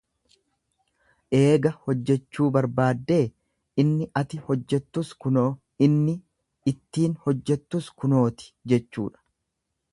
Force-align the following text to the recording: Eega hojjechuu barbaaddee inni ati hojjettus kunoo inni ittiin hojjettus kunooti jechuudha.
Eega 1.39 1.71
hojjechuu 1.89 2.47
barbaaddee 2.55 3.19
inni 3.83 4.09
ati 4.23 4.41
hojjettus 4.49 5.13
kunoo 5.27 5.45
inni 5.89 6.19
ittiin 6.75 7.17
hojjettus 7.27 7.95
kunooti 8.03 8.53
jechuudha. 8.75 9.27